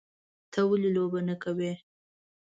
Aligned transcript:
_ته 0.51 0.59
ولې 0.69 0.89
لوبه 0.95 1.19
نه 1.27 1.35
کوې؟ 1.43 1.71